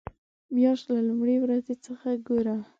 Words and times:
مياشت 0.55 0.85
له 0.93 0.99
لومړۍ 1.07 1.37
ورځې 1.41 1.75
څخه 1.85 2.07
ګوره. 2.27 2.57